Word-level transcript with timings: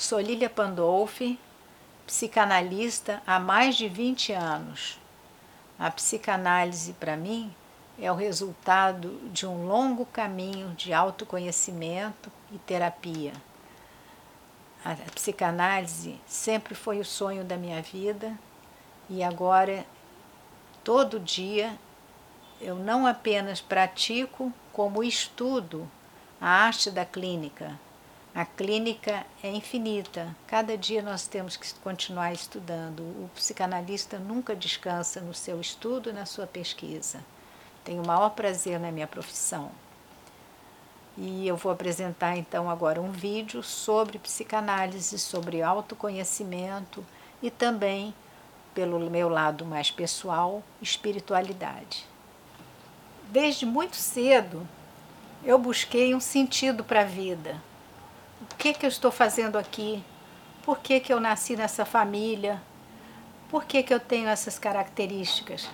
Sou 0.00 0.18
Lília 0.18 0.48
Pandolfi, 0.48 1.38
psicanalista 2.06 3.22
há 3.26 3.38
mais 3.38 3.76
de 3.76 3.86
20 3.86 4.32
anos. 4.32 4.98
A 5.78 5.90
psicanálise, 5.90 6.94
para 6.94 7.18
mim, 7.18 7.54
é 8.00 8.10
o 8.10 8.14
resultado 8.14 9.20
de 9.30 9.46
um 9.46 9.66
longo 9.66 10.06
caminho 10.06 10.70
de 10.70 10.94
autoconhecimento 10.94 12.32
e 12.50 12.56
terapia. 12.56 13.34
A 14.82 14.94
psicanálise 15.14 16.18
sempre 16.26 16.74
foi 16.74 16.98
o 16.98 17.04
sonho 17.04 17.44
da 17.44 17.58
minha 17.58 17.82
vida 17.82 18.32
e 19.06 19.22
agora, 19.22 19.84
todo 20.82 21.20
dia, 21.20 21.78
eu 22.58 22.74
não 22.74 23.06
apenas 23.06 23.60
pratico, 23.60 24.50
como 24.72 25.04
estudo 25.04 25.86
a 26.40 26.48
arte 26.48 26.90
da 26.90 27.04
clínica 27.04 27.78
a 28.32 28.44
clínica 28.44 29.26
é 29.42 29.50
infinita. 29.50 30.36
Cada 30.46 30.78
dia 30.78 31.02
nós 31.02 31.26
temos 31.26 31.56
que 31.56 31.74
continuar 31.80 32.32
estudando. 32.32 33.00
O 33.00 33.30
psicanalista 33.34 34.20
nunca 34.20 34.54
descansa 34.54 35.20
no 35.20 35.34
seu 35.34 35.60
estudo 35.60 36.12
na 36.12 36.24
sua 36.24 36.46
pesquisa. 36.46 37.24
Tenho 37.82 38.02
o 38.02 38.06
maior 38.06 38.30
prazer 38.30 38.78
na 38.78 38.92
minha 38.92 39.06
profissão. 39.06 39.72
E 41.18 41.46
eu 41.46 41.56
vou 41.56 41.72
apresentar 41.72 42.36
então 42.36 42.70
agora 42.70 43.00
um 43.00 43.10
vídeo 43.10 43.64
sobre 43.64 44.16
psicanálise, 44.16 45.18
sobre 45.18 45.60
autoconhecimento 45.60 47.04
e 47.42 47.50
também, 47.50 48.14
pelo 48.72 49.10
meu 49.10 49.28
lado 49.28 49.66
mais 49.66 49.90
pessoal, 49.90 50.62
espiritualidade. 50.80 52.06
Desde 53.24 53.66
muito 53.66 53.96
cedo 53.96 54.66
eu 55.42 55.58
busquei 55.58 56.14
um 56.14 56.20
sentido 56.20 56.84
para 56.84 57.00
a 57.00 57.04
vida 57.04 57.60
o 58.40 58.54
que, 58.56 58.72
que 58.72 58.86
eu 58.86 58.88
estou 58.88 59.10
fazendo 59.10 59.56
aqui? 59.56 60.02
Por 60.62 60.78
que, 60.78 61.00
que 61.00 61.12
eu 61.12 61.20
nasci 61.20 61.56
nessa 61.56 61.84
família? 61.84 62.60
Por 63.50 63.64
que, 63.64 63.82
que 63.82 63.92
eu 63.92 64.00
tenho 64.00 64.28
essas 64.28 64.58
características? 64.58 65.68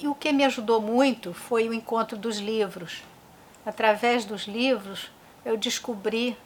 E 0.00 0.08
o 0.08 0.14
que 0.14 0.32
me 0.32 0.44
ajudou 0.44 0.80
muito 0.80 1.34
foi 1.34 1.68
o 1.68 1.74
encontro 1.74 2.16
dos 2.16 2.38
livros. 2.38 3.02
Através 3.64 4.24
dos 4.24 4.42
livros, 4.42 5.10
eu 5.44 5.56
descobri 5.56 6.36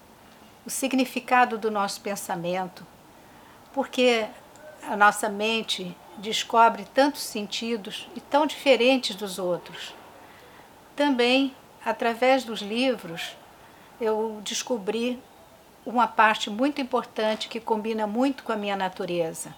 o 0.67 0.71
significado 0.71 1.57
do 1.57 1.71
nosso 1.71 2.01
pensamento, 2.01 2.87
porque 3.73 4.27
a 4.83 4.97
nossa 4.97 5.29
mente 5.29 5.97
descobre 6.19 6.85
tantos 6.93 7.23
sentidos 7.23 8.09
e 8.15 8.21
tão 8.21 8.47
diferentes 8.47 9.15
dos 9.15 9.39
outros. 9.39 9.95
Também, 10.95 11.55
através 11.85 12.45
dos 12.45 12.61
livros, 12.61 13.37
eu 14.01 14.41
descobri 14.43 15.21
uma 15.85 16.07
parte 16.07 16.51
muito 16.51 16.81
importante 16.81 17.49
que 17.49 17.59
combina 17.59 18.07
muito 18.07 18.45
com 18.45 18.53
a 18.53 18.57
minha 18.57 18.77
natureza, 18.77 19.55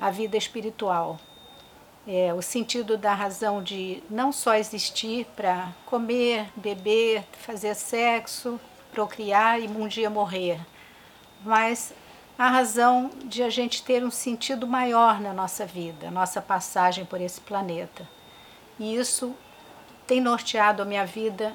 a 0.00 0.10
vida 0.10 0.36
espiritual. 0.36 1.18
É, 2.06 2.32
o 2.32 2.40
sentido 2.40 2.96
da 2.96 3.12
razão 3.12 3.62
de 3.62 4.02
não 4.08 4.32
só 4.32 4.54
existir 4.54 5.26
para 5.36 5.68
comer, 5.84 6.48
beber, 6.56 7.24
fazer 7.32 7.74
sexo, 7.74 8.58
procriar 8.90 9.60
e 9.60 9.68
um 9.68 9.86
dia 9.86 10.08
morrer, 10.08 10.58
mas 11.44 11.92
a 12.38 12.48
razão 12.48 13.10
de 13.24 13.42
a 13.42 13.50
gente 13.50 13.82
ter 13.82 14.02
um 14.02 14.10
sentido 14.10 14.66
maior 14.66 15.20
na 15.20 15.32
nossa 15.32 15.66
vida, 15.66 16.10
nossa 16.10 16.40
passagem 16.40 17.04
por 17.04 17.20
esse 17.20 17.40
planeta. 17.40 18.08
E 18.78 18.94
isso 18.96 19.34
tem 20.06 20.20
norteado 20.22 20.80
a 20.80 20.86
minha 20.86 21.04
vida 21.04 21.54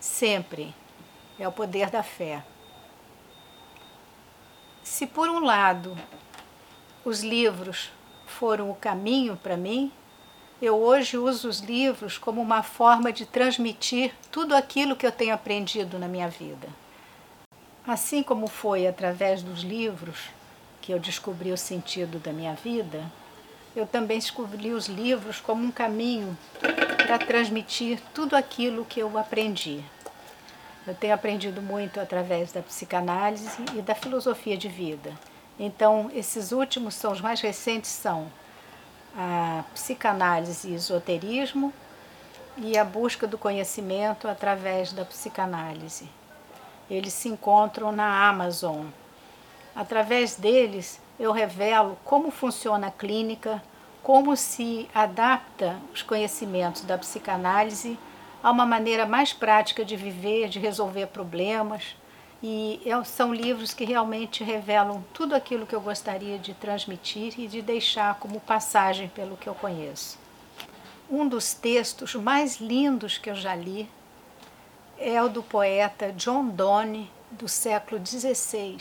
sempre 0.00 0.74
é 1.38 1.46
o 1.48 1.52
poder 1.52 1.90
da 1.90 2.02
fé. 2.02 2.42
Se 4.82 5.06
por 5.06 5.28
um 5.28 5.44
lado 5.44 5.96
os 7.04 7.22
livros 7.22 7.90
foram 8.26 8.70
o 8.70 8.74
caminho 8.74 9.36
para 9.36 9.56
mim, 9.56 9.90
eu 10.60 10.76
hoje 10.76 11.18
uso 11.18 11.48
os 11.48 11.60
livros 11.60 12.16
como 12.16 12.40
uma 12.40 12.62
forma 12.62 13.12
de 13.12 13.26
transmitir 13.26 14.14
tudo 14.30 14.54
aquilo 14.54 14.96
que 14.96 15.06
eu 15.06 15.12
tenho 15.12 15.34
aprendido 15.34 15.98
na 15.98 16.08
minha 16.08 16.28
vida. 16.28 16.68
Assim 17.86 18.22
como 18.22 18.46
foi 18.46 18.86
através 18.86 19.42
dos 19.42 19.60
livros 19.62 20.30
que 20.80 20.92
eu 20.92 20.98
descobri 20.98 21.52
o 21.52 21.58
sentido 21.58 22.18
da 22.18 22.32
minha 22.32 22.54
vida, 22.54 23.10
eu 23.74 23.86
também 23.86 24.18
descobri 24.18 24.72
os 24.72 24.86
livros 24.86 25.40
como 25.40 25.64
um 25.64 25.70
caminho 25.70 26.36
para 26.96 27.18
transmitir 27.18 28.00
tudo 28.14 28.36
aquilo 28.36 28.84
que 28.84 29.00
eu 29.00 29.18
aprendi. 29.18 29.84
Eu 30.86 30.94
tenho 30.94 31.14
aprendido 31.14 31.62
muito 31.62 31.98
através 31.98 32.52
da 32.52 32.60
psicanálise 32.60 33.64
e 33.74 33.80
da 33.80 33.94
filosofia 33.94 34.56
de 34.56 34.68
vida. 34.68 35.12
Então, 35.58 36.10
esses 36.14 36.52
últimos 36.52 36.94
são 36.94 37.12
os 37.12 37.20
mais 37.20 37.40
recentes 37.40 37.90
são 37.90 38.30
a 39.16 39.64
psicanálise 39.72 40.68
e 40.68 40.74
esoterismo 40.74 41.72
e 42.56 42.76
a 42.76 42.84
busca 42.84 43.26
do 43.26 43.38
conhecimento 43.38 44.28
através 44.28 44.92
da 44.92 45.04
psicanálise. 45.04 46.08
Eles 46.90 47.12
se 47.14 47.28
encontram 47.28 47.90
na 47.90 48.28
Amazon. 48.28 48.86
Através 49.74 50.36
deles, 50.36 51.00
eu 51.18 51.32
revelo 51.32 51.96
como 52.04 52.30
funciona 52.30 52.88
a 52.88 52.90
clínica, 52.90 53.62
como 54.02 54.36
se 54.36 54.88
adapta 54.94 55.78
os 55.92 56.02
conhecimentos 56.02 56.82
da 56.82 56.98
psicanálise 56.98 57.98
a 58.44 58.50
uma 58.50 58.66
maneira 58.66 59.06
mais 59.06 59.32
prática 59.32 59.82
de 59.82 59.96
viver, 59.96 60.50
de 60.50 60.58
resolver 60.58 61.06
problemas. 61.06 61.96
E 62.42 62.82
são 63.06 63.32
livros 63.32 63.72
que 63.72 63.86
realmente 63.86 64.44
revelam 64.44 65.02
tudo 65.14 65.34
aquilo 65.34 65.66
que 65.66 65.74
eu 65.74 65.80
gostaria 65.80 66.38
de 66.38 66.52
transmitir 66.52 67.40
e 67.40 67.48
de 67.48 67.62
deixar 67.62 68.16
como 68.16 68.38
passagem 68.38 69.08
pelo 69.08 69.38
que 69.38 69.48
eu 69.48 69.54
conheço. 69.54 70.18
Um 71.10 71.26
dos 71.26 71.54
textos 71.54 72.14
mais 72.14 72.60
lindos 72.60 73.16
que 73.16 73.30
eu 73.30 73.34
já 73.34 73.54
li 73.54 73.88
é 74.98 75.22
o 75.22 75.28
do 75.30 75.42
poeta 75.42 76.12
John 76.12 76.46
Donne, 76.48 77.10
do 77.30 77.48
século 77.48 78.04
XVI. 78.06 78.76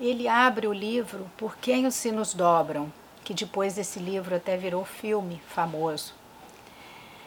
Ele 0.00 0.26
abre 0.26 0.66
o 0.66 0.72
livro 0.72 1.30
Por 1.36 1.56
Quem 1.58 1.86
os 1.86 1.94
Sinos 1.94 2.34
Dobram, 2.34 2.92
que 3.22 3.32
depois 3.32 3.74
desse 3.74 4.00
livro 4.00 4.34
até 4.34 4.56
virou 4.56 4.84
filme 4.84 5.40
famoso. 5.46 6.25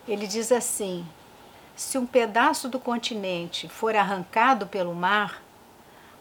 Ele 0.10 0.26
diz 0.26 0.52
assim: 0.52 1.06
se 1.76 1.96
um 1.96 2.06
pedaço 2.06 2.68
do 2.68 2.80
continente 2.80 3.70
for 3.70 3.96
arrancado 3.96 4.66
pelo 4.66 4.96
mar, 4.96 5.40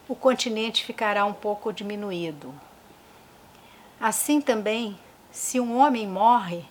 o 0.07 0.13
continente 0.13 0.85
ficará 0.85 1.25
um 1.25 1.33
pouco 1.33 1.73
diminuído. 1.73 2.53
Assim 3.99 4.39
também, 4.39 4.95
se 5.31 5.59
um 5.59 5.75
homem 5.79 6.07
morre, 6.07 6.63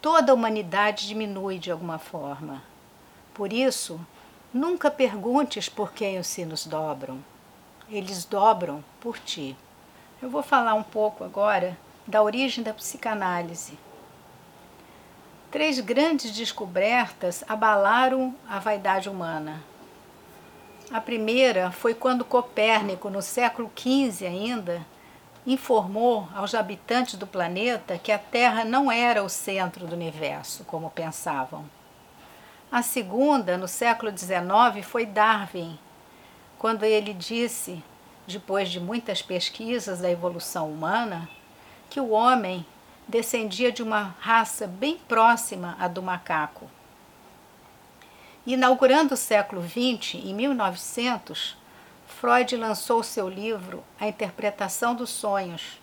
toda 0.00 0.32
a 0.32 0.34
humanidade 0.34 1.06
diminui 1.06 1.58
de 1.58 1.70
alguma 1.70 1.98
forma. 1.98 2.62
Por 3.34 3.52
isso, 3.52 4.00
nunca 4.50 4.90
perguntes 4.90 5.68
por 5.68 5.92
quem 5.92 6.18
os 6.18 6.26
sinos 6.26 6.64
dobram. 6.64 7.22
Eles 7.86 8.24
dobram 8.24 8.82
por 8.98 9.18
ti. 9.18 9.54
Eu 10.22 10.30
vou 10.30 10.42
falar 10.42 10.72
um 10.72 10.82
pouco 10.82 11.22
agora 11.22 11.76
da 12.06 12.22
origem 12.22 12.64
da 12.64 12.72
psicanálise. 12.72 13.78
Três 15.50 15.78
grandes 15.78 16.32
descobertas 16.32 17.44
abalaram 17.48 18.34
a 18.48 18.58
vaidade 18.58 19.08
humana. 19.08 19.62
A 20.90 21.00
primeira 21.00 21.70
foi 21.70 21.94
quando 21.94 22.24
Copérnico, 22.24 23.08
no 23.08 23.22
século 23.22 23.70
XV 23.76 24.26
ainda, 24.26 24.84
informou 25.46 26.28
aos 26.34 26.54
habitantes 26.54 27.14
do 27.14 27.26
planeta 27.26 27.96
que 27.96 28.10
a 28.10 28.18
Terra 28.18 28.64
não 28.64 28.90
era 28.90 29.22
o 29.22 29.28
centro 29.28 29.86
do 29.86 29.94
universo, 29.94 30.64
como 30.64 30.90
pensavam. 30.90 31.64
A 32.70 32.82
segunda, 32.82 33.56
no 33.56 33.68
século 33.68 34.10
XIX, 34.16 34.84
foi 34.84 35.06
Darwin, 35.06 35.78
quando 36.58 36.84
ele 36.84 37.14
disse, 37.14 37.82
depois 38.26 38.68
de 38.68 38.80
muitas 38.80 39.22
pesquisas 39.22 40.00
da 40.00 40.10
evolução 40.10 40.68
humana, 40.68 41.28
que 41.88 42.00
o 42.00 42.10
homem 42.10 42.66
descendia 43.08 43.70
de 43.70 43.82
uma 43.82 44.16
raça 44.18 44.66
bem 44.66 44.98
próxima 44.98 45.76
à 45.78 45.86
do 45.86 46.02
macaco. 46.02 46.68
Inaugurando 48.44 49.14
o 49.14 49.16
século 49.16 49.62
XX, 49.62 50.14
em 50.14 50.34
1900, 50.34 51.56
Freud 52.06 52.56
lançou 52.56 53.02
seu 53.02 53.28
livro 53.28 53.84
A 54.00 54.08
Interpretação 54.08 54.94
dos 54.94 55.10
Sonhos, 55.10 55.80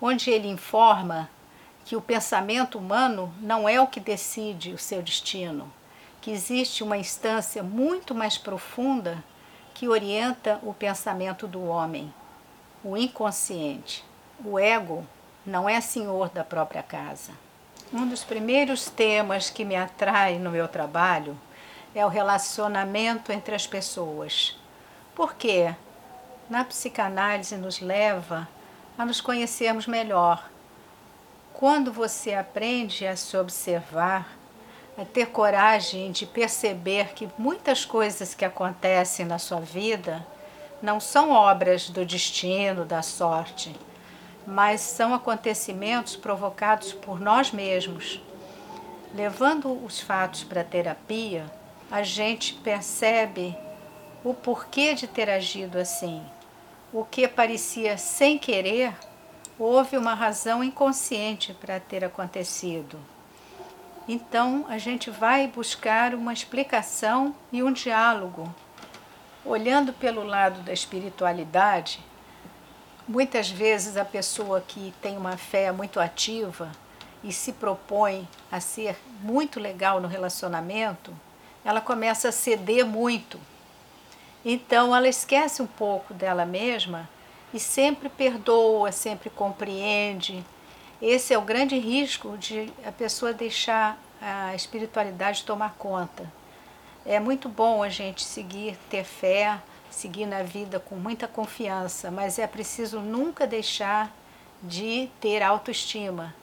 onde 0.00 0.30
ele 0.30 0.48
informa 0.48 1.28
que 1.84 1.96
o 1.96 2.00
pensamento 2.00 2.78
humano 2.78 3.32
não 3.40 3.68
é 3.68 3.80
o 3.80 3.86
que 3.86 4.00
decide 4.00 4.72
o 4.72 4.78
seu 4.78 5.02
destino, 5.02 5.72
que 6.20 6.30
existe 6.30 6.82
uma 6.82 6.96
instância 6.96 7.62
muito 7.62 8.14
mais 8.14 8.36
profunda 8.36 9.22
que 9.74 9.88
orienta 9.88 10.58
o 10.62 10.74
pensamento 10.74 11.46
do 11.46 11.62
homem, 11.64 12.12
o 12.82 12.96
inconsciente. 12.96 14.04
O 14.44 14.58
ego 14.58 15.06
não 15.48 15.68
é 15.68 15.80
senhor 15.80 16.28
da 16.28 16.44
própria 16.44 16.82
casa. 16.82 17.32
Um 17.92 18.06
dos 18.06 18.22
primeiros 18.22 18.90
temas 18.90 19.50
que 19.50 19.64
me 19.64 19.74
atrai 19.74 20.38
no 20.38 20.50
meu 20.50 20.68
trabalho 20.68 21.36
é 21.94 22.04
o 22.04 22.08
relacionamento 22.08 23.32
entre 23.32 23.54
as 23.54 23.66
pessoas. 23.66 24.56
Por 25.14 25.34
quê? 25.34 25.74
na 26.48 26.64
psicanálise 26.64 27.56
nos 27.56 27.80
leva 27.80 28.48
a 28.96 29.04
nos 29.04 29.20
conhecermos 29.20 29.86
melhor. 29.86 30.48
Quando 31.52 31.92
você 31.92 32.34
aprende 32.34 33.06
a 33.06 33.16
se 33.16 33.36
observar, 33.36 34.36
a 34.96 35.04
ter 35.04 35.26
coragem 35.26 36.10
de 36.10 36.26
perceber 36.26 37.12
que 37.12 37.28
muitas 37.36 37.84
coisas 37.84 38.34
que 38.34 38.44
acontecem 38.44 39.26
na 39.26 39.38
sua 39.38 39.60
vida 39.60 40.26
não 40.80 40.98
são 40.98 41.30
obras 41.30 41.90
do 41.90 42.04
destino, 42.04 42.84
da 42.84 43.02
sorte, 43.02 43.74
mas 44.48 44.80
são 44.80 45.12
acontecimentos 45.12 46.16
provocados 46.16 46.94
por 46.94 47.20
nós 47.20 47.52
mesmos. 47.52 48.18
Levando 49.14 49.70
os 49.84 50.00
fatos 50.00 50.42
para 50.42 50.62
a 50.62 50.64
terapia, 50.64 51.44
a 51.90 52.02
gente 52.02 52.54
percebe 52.54 53.54
o 54.24 54.32
porquê 54.32 54.94
de 54.94 55.06
ter 55.06 55.28
agido 55.28 55.76
assim. 55.78 56.22
O 56.90 57.04
que 57.04 57.28
parecia 57.28 57.98
sem 57.98 58.38
querer, 58.38 58.94
houve 59.58 59.98
uma 59.98 60.14
razão 60.14 60.64
inconsciente 60.64 61.52
para 61.52 61.78
ter 61.78 62.02
acontecido. 62.02 62.98
Então 64.08 64.64
a 64.66 64.78
gente 64.78 65.10
vai 65.10 65.46
buscar 65.46 66.14
uma 66.14 66.32
explicação 66.32 67.34
e 67.52 67.62
um 67.62 67.70
diálogo. 67.70 68.48
Olhando 69.44 69.92
pelo 69.92 70.24
lado 70.24 70.62
da 70.62 70.72
espiritualidade, 70.72 72.00
muitas 73.08 73.50
vezes 73.50 73.96
a 73.96 74.04
pessoa 74.04 74.60
que 74.60 74.92
tem 75.02 75.16
uma 75.16 75.36
fé 75.36 75.72
muito 75.72 75.98
ativa 75.98 76.70
e 77.24 77.32
se 77.32 77.52
propõe 77.52 78.28
a 78.52 78.60
ser 78.60 78.96
muito 79.22 79.58
legal 79.58 80.00
no 80.00 80.06
relacionamento, 80.06 81.12
ela 81.64 81.80
começa 81.80 82.28
a 82.28 82.32
ceder 82.32 82.86
muito 82.86 83.40
então 84.44 84.94
ela 84.94 85.08
esquece 85.08 85.60
um 85.60 85.66
pouco 85.66 86.14
dela 86.14 86.46
mesma 86.46 87.08
e 87.52 87.58
sempre 87.58 88.08
perdoa, 88.08 88.92
sempre 88.92 89.30
compreende. 89.30 90.44
Esse 91.02 91.34
é 91.34 91.38
o 91.38 91.42
grande 91.42 91.78
risco 91.78 92.36
de 92.38 92.72
a 92.84 92.92
pessoa 92.92 93.32
deixar 93.32 93.98
a 94.20 94.54
espiritualidade 94.54 95.44
tomar 95.44 95.74
conta. 95.74 96.30
É 97.04 97.18
muito 97.18 97.48
bom 97.48 97.82
a 97.82 97.88
gente 97.88 98.24
seguir, 98.24 98.78
ter 98.90 99.04
fé, 99.04 99.58
seguir 99.90 100.26
na 100.26 100.42
vida 100.42 100.78
com 100.80 100.96
muita 100.96 101.26
confiança, 101.26 102.10
mas 102.10 102.38
é 102.38 102.46
preciso 102.46 103.00
nunca 103.00 103.46
deixar 103.46 104.14
de 104.62 105.08
ter 105.20 105.42
autoestima. 105.42 106.34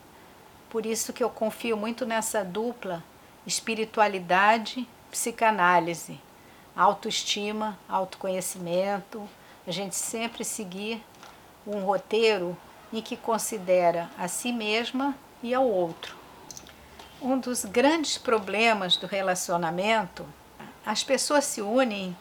Por 0.70 0.86
isso 0.86 1.14
que 1.14 1.24
eu 1.24 1.30
confio 1.30 1.78
muito 1.78 2.06
nessa 2.06 2.44
dupla 2.44 3.04
espiritualidade, 3.46 4.88
psicanálise 5.12 6.20
autoestima, 6.76 7.80
autoconhecimento, 7.88 9.28
a 9.66 9.72
gente 9.72 9.96
sempre 9.96 10.44
seguir 10.44 11.02
um 11.66 11.80
roteiro 11.86 12.56
em 12.92 13.02
que 13.02 13.16
considera 13.16 14.10
a 14.18 14.28
si 14.28 14.52
mesma 14.52 15.16
e 15.42 15.54
ao 15.54 15.66
outro. 15.66 16.16
Um 17.22 17.40
dos 17.40 17.64
grandes 17.64 18.18
problemas 18.18 18.98
do 18.98 19.08
relacionamento, 19.08 20.26
as 20.86 21.04
pessoas 21.04 21.46
se 21.46 21.62
unem 21.62 22.16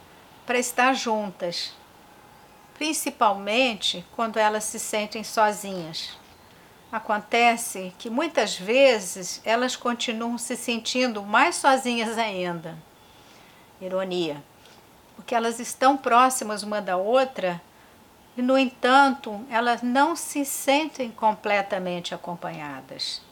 para 0.46 0.58
estar 0.58 0.94
juntas, 0.94 1.72
principalmente 2.74 4.04
quando 4.14 4.38
elas 4.38 4.64
se 4.64 4.78
sentem 4.78 5.24
sozinhas. 5.24 6.18
Acontece 6.90 7.92
que 7.98 8.08
muitas 8.08 8.56
vezes 8.56 9.40
elas 9.44 9.74
continuam 9.74 10.38
se 10.38 10.56
sentindo 10.56 11.22
mais 11.22 11.56
sozinhas 11.56 12.16
ainda 12.18 12.76
ironia, 13.80 14.42
porque 15.16 15.34
elas 15.34 15.58
estão 15.58 15.96
próximas 15.96 16.62
uma 16.62 16.80
da 16.80 16.96
outra 16.96 17.60
e, 18.36 18.42
no 18.42 18.58
entanto, 18.58 19.44
elas 19.50 19.82
não 19.82 20.16
se 20.16 20.44
sentem 20.44 21.10
completamente 21.10 22.14
acompanhadas. 22.14 23.22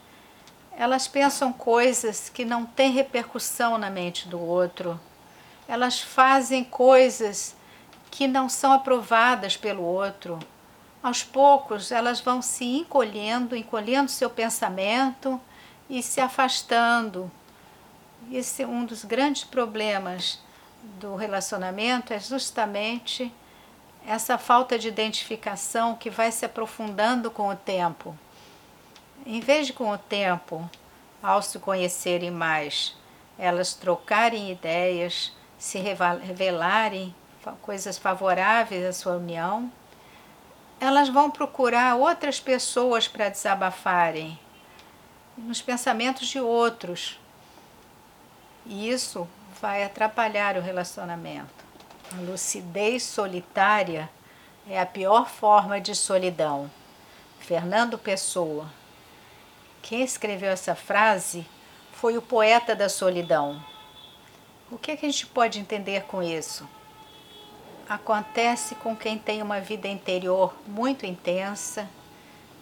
Elas 0.76 1.06
pensam 1.06 1.52
coisas 1.52 2.28
que 2.28 2.44
não 2.44 2.64
têm 2.64 2.92
repercussão 2.92 3.76
na 3.76 3.90
mente 3.90 4.28
do 4.28 4.40
outro. 4.40 4.98
Elas 5.68 6.00
fazem 6.00 6.64
coisas 6.64 7.56
que 8.10 8.26
não 8.26 8.48
são 8.48 8.72
aprovadas 8.72 9.56
pelo 9.56 9.82
outro. 9.82 10.38
Aos 11.02 11.22
poucos, 11.22 11.90
elas 11.90 12.20
vão 12.20 12.42
se 12.42 12.64
encolhendo, 12.64 13.56
encolhendo 13.56 14.10
seu 14.10 14.30
pensamento 14.30 15.40
e 15.88 16.02
se 16.02 16.20
afastando, 16.20 17.30
esse 18.30 18.62
é 18.62 18.66
um 18.66 18.84
dos 18.84 19.04
grandes 19.04 19.44
problemas 19.44 20.38
do 20.82 21.14
relacionamento 21.16 22.12
é 22.12 22.18
justamente 22.18 23.32
essa 24.06 24.38
falta 24.38 24.78
de 24.78 24.88
identificação 24.88 25.94
que 25.94 26.10
vai 26.10 26.32
se 26.32 26.44
aprofundando 26.44 27.30
com 27.30 27.48
o 27.48 27.56
tempo. 27.56 28.16
Em 29.24 29.40
vez 29.40 29.68
de 29.68 29.72
com 29.72 29.90
o 29.90 29.98
tempo, 29.98 30.68
ao 31.22 31.40
se 31.40 31.58
conhecerem 31.58 32.30
mais, 32.30 32.96
elas 33.38 33.74
trocarem 33.74 34.50
ideias, 34.50 35.32
se 35.62 35.78
revelarem 35.78 37.14
coisas 37.60 37.96
favoráveis 37.96 38.84
à 38.84 38.92
sua 38.92 39.12
união, 39.12 39.70
elas 40.80 41.08
vão 41.08 41.30
procurar 41.30 41.94
outras 41.94 42.40
pessoas 42.40 43.06
para 43.06 43.28
desabafarem, 43.28 44.36
nos 45.38 45.62
pensamentos 45.62 46.26
de 46.26 46.40
outros, 46.40 47.16
e 48.66 48.90
isso 48.90 49.28
vai 49.60 49.84
atrapalhar 49.84 50.56
o 50.56 50.60
relacionamento. 50.60 51.64
A 52.10 52.20
lucidez 52.22 53.04
solitária 53.04 54.10
é 54.68 54.80
a 54.80 54.84
pior 54.84 55.30
forma 55.30 55.80
de 55.80 55.94
solidão. 55.94 56.68
Fernando 57.38 57.96
Pessoa. 57.96 58.66
Quem 59.80 60.02
escreveu 60.02 60.50
essa 60.50 60.74
frase 60.74 61.46
foi 61.92 62.18
o 62.18 62.22
poeta 62.22 62.74
da 62.74 62.88
solidão. 62.88 63.64
O 64.72 64.78
que, 64.78 64.90
é 64.90 64.96
que 64.96 65.04
a 65.04 65.08
gente 65.10 65.26
pode 65.26 65.60
entender 65.60 66.04
com 66.04 66.22
isso? 66.22 66.66
Acontece 67.86 68.74
com 68.74 68.96
quem 68.96 69.18
tem 69.18 69.42
uma 69.42 69.60
vida 69.60 69.86
interior 69.86 70.54
muito 70.66 71.04
intensa 71.04 71.86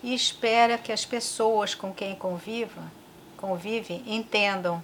e 0.03 0.13
espera 0.13 0.77
que 0.77 0.91
as 0.91 1.05
pessoas 1.05 1.73
com 1.73 1.95
quem 1.95 2.17
conviva, 2.17 2.83
convive 3.37 4.03
entendam 4.09 4.83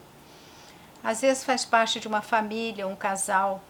às 1.02 1.20
vezes 1.20 1.42
faz 1.42 1.64
parte 1.64 1.98
de 1.98 2.06
uma 2.06 2.22
família, 2.22 2.86
um 2.86 2.94
casal, 2.94 3.60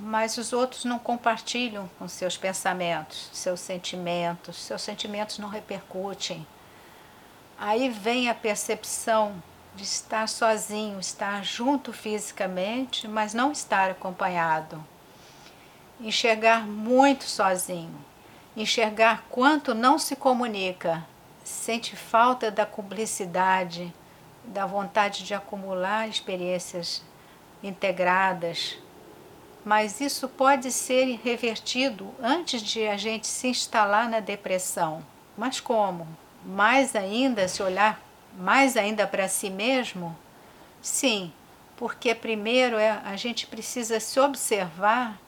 mas 0.00 0.38
os 0.38 0.52
outros 0.52 0.84
não 0.84 1.00
compartilham 1.00 1.90
com 1.98 2.06
seus 2.06 2.36
pensamentos, 2.36 3.28
seus 3.32 3.58
sentimentos, 3.58 4.56
seus 4.56 4.82
sentimentos 4.82 5.38
não 5.38 5.48
repercutem. 5.48 6.46
Aí 7.58 7.88
vem 7.88 8.28
a 8.28 8.34
percepção 8.34 9.42
de 9.76 9.84
estar 9.84 10.26
sozinho, 10.28 10.98
estar 10.98 11.44
junto 11.44 11.92
fisicamente, 11.92 13.06
mas 13.06 13.34
não 13.34 13.52
estar 13.52 13.90
acompanhado. 13.90 14.82
Enxergar 16.00 16.66
muito 16.66 17.24
sozinho, 17.24 17.94
enxergar 18.56 19.24
quanto 19.28 19.74
não 19.74 19.98
se 19.98 20.16
comunica, 20.16 21.06
sente 21.44 21.94
falta 21.94 22.50
da 22.50 22.64
cumplicidade 22.64 23.94
da 24.46 24.64
vontade 24.64 25.24
de 25.24 25.34
acumular 25.34 26.08
experiências 26.08 27.02
integradas, 27.62 28.78
mas 29.64 30.00
isso 30.00 30.28
pode 30.28 30.70
ser 30.70 31.20
revertido 31.24 32.14
antes 32.22 32.62
de 32.62 32.86
a 32.86 32.96
gente 32.96 33.26
se 33.26 33.48
instalar 33.48 34.08
na 34.08 34.20
depressão. 34.20 35.04
Mas 35.36 35.58
como? 35.58 36.06
Mais 36.44 36.94
ainda, 36.94 37.48
se 37.48 37.62
olhar 37.62 38.00
mais 38.38 38.76
ainda 38.76 39.06
para 39.06 39.28
si 39.28 39.50
mesmo? 39.50 40.16
Sim, 40.80 41.32
porque 41.76 42.14
primeiro 42.14 42.76
é, 42.76 42.90
a 43.04 43.16
gente 43.16 43.46
precisa 43.46 43.98
se 44.00 44.18
observar 44.20 45.18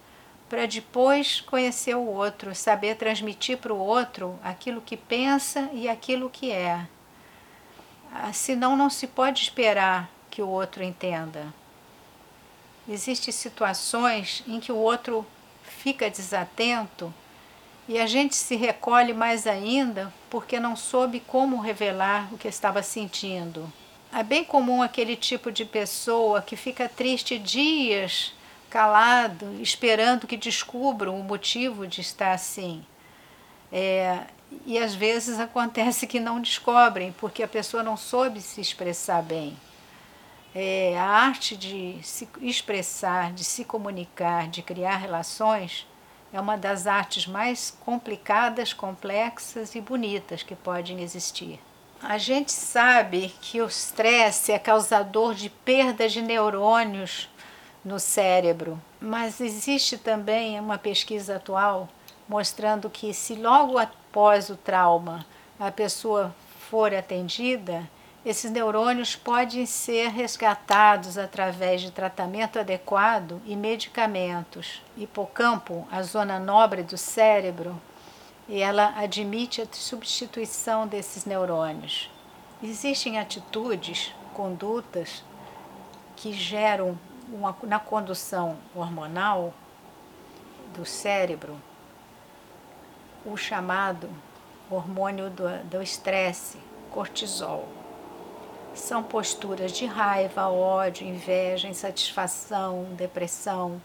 para 0.49 0.67
depois 0.67 1.41
conhecer 1.43 1.95
o 1.95 2.07
outro, 2.07 2.55
saber 2.55 2.97
transmitir 2.97 3.59
para 3.59 3.73
o 3.73 3.79
outro 3.79 4.39
aquilo 4.43 4.81
que 4.81 4.97
pensa 4.97 5.69
e 5.73 5.89
aquilo 5.89 6.31
que 6.31 6.51
é. 6.51 6.87
Ah, 8.13 8.33
senão 8.33 8.77
não 8.77 8.89
se 8.89 9.07
pode 9.07 9.43
esperar 9.43 10.09
que 10.31 10.41
o 10.41 10.49
outro 10.49 10.83
entenda. 10.83 11.53
Existem 12.89 13.33
situações 13.33 14.43
em 14.47 14.59
que 14.59 14.73
o 14.73 14.77
outro 14.77 15.27
fica 15.63 16.09
desatento 16.09 17.13
e 17.89 17.99
a 17.99 18.07
gente 18.07 18.37
se 18.37 18.55
recolhe 18.55 19.15
mais 19.15 19.47
ainda 19.47 20.13
porque 20.29 20.61
não 20.61 20.77
soube 20.77 21.21
como 21.21 21.59
revelar 21.59 22.29
o 22.33 22.37
que 22.37 22.47
estava 22.47 22.83
sentindo. 22.83 23.73
É 24.13 24.23
bem 24.23 24.45
comum 24.45 24.83
aquele 24.83 25.17
tipo 25.17 25.51
de 25.51 25.65
pessoa 25.65 26.43
que 26.43 26.55
fica 26.55 26.89
triste 26.89 27.39
dias 27.39 28.35
calado, 28.69 29.61
esperando 29.63 30.27
que 30.27 30.37
descubram 30.37 31.19
o 31.19 31.25
motivo 31.25 31.87
de 31.87 32.03
estar 32.03 32.33
assim. 32.33 32.85
É, 33.73 34.21
e 34.67 34.79
às 34.79 34.95
vezes 34.95 35.41
acontece 35.41 36.07
que 36.07 36.21
não 36.21 36.43
descobrem, 36.43 37.13
porque 37.13 37.43
a 37.43 37.49
pessoa 37.49 37.83
não 37.83 37.97
soube 37.97 38.43
se 38.43 38.61
expressar 38.61 39.23
bem. 39.23 39.57
É, 40.55 40.99
a 40.99 41.05
arte 41.05 41.57
de 41.57 41.99
se 42.03 42.29
expressar, 42.43 43.33
de 43.33 43.45
se 43.45 43.65
comunicar, 43.65 44.49
de 44.49 44.63
criar 44.63 44.97
relações, 44.97 45.87
é 46.33 46.41
uma 46.41 46.57
das 46.57 46.87
artes 46.87 47.27
mais 47.27 47.77
complicadas, 47.85 48.73
complexas 48.73 49.75
e 49.75 49.81
bonitas 49.81 50.43
que 50.43 50.55
podem 50.55 51.01
existir. 51.01 51.61
A 52.03 52.17
gente 52.17 52.53
sabe 52.53 53.35
que 53.41 53.61
o 53.61 53.67
estresse 53.67 54.53
é 54.53 54.59
causador 54.59 55.35
de 55.35 55.51
perda 55.51 56.09
de 56.09 56.23
neurônios 56.23 57.29
no 57.85 57.99
cérebro, 57.99 58.81
mas 59.01 59.41
existe 59.41 59.99
também 59.99 60.61
uma 60.61 60.79
pesquisa 60.79 61.37
atual 61.37 61.89
mostrando 62.29 62.91
que 62.91 63.15
se 63.15 63.35
logo 63.35 63.79
após 63.79 64.51
o 64.51 64.57
trauma 64.57 65.25
a 65.59 65.73
pessoa 65.73 66.35
for 66.71 66.95
atendida, 66.95 67.89
esses 68.29 68.51
neurônios 68.51 69.17
podem 69.17 69.65
ser 69.65 70.09
resgatados 70.11 71.17
através 71.17 71.81
de 71.81 71.91
tratamento 71.91 72.59
adequado 72.59 73.41
e 73.47 73.57
medicamentos. 73.57 74.83
Hipocampo, 74.99 75.89
a 75.91 76.03
zona 76.03 76.39
nobre 76.39 76.83
do 76.83 76.99
cérebro, 76.99 77.81
ela 78.47 78.93
admite 78.99 79.63
a 79.63 79.67
substituição 79.73 80.87
desses 80.87 81.25
neurônios. 81.25 82.11
Existem 82.63 83.19
atitudes, 83.19 84.15
condutas 84.35 85.25
que 86.15 86.31
geram 86.35 86.99
uma, 87.33 87.57
na 87.63 87.79
condução 87.79 88.59
hormonal 88.75 89.55
do 90.77 90.85
cérebro 90.85 91.57
o 93.25 93.39
chamado 93.39 94.11
hormônio 94.71 95.31
do 95.71 95.81
estresse, 95.81 96.59
cortisol. 96.91 97.78
São 98.75 99.03
posturas 99.03 99.73
de 99.73 99.87
raiva, 99.87 100.49
ódio, 100.49 101.07
inveja, 101.07 101.69
insatisfação, 101.69 102.85
depressão. 102.97 103.81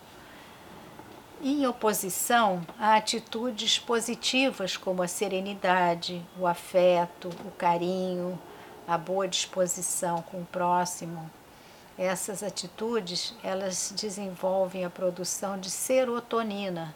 Em 1.41 1.67
oposição 1.67 2.65
a 2.79 2.95
atitudes 2.95 3.77
positivas 3.77 4.77
como 4.77 5.03
a 5.03 5.07
serenidade, 5.07 6.25
o 6.39 6.47
afeto, 6.47 7.29
o 7.45 7.51
carinho, 7.51 8.39
a 8.87 8.97
boa 8.97 9.27
disposição 9.27 10.21
com 10.21 10.41
o 10.41 10.45
próximo. 10.45 11.29
Essas 11.97 12.41
atitudes, 12.41 13.35
elas 13.43 13.93
desenvolvem 13.95 14.83
a 14.83 14.89
produção 14.89 15.59
de 15.59 15.69
serotonina, 15.69 16.95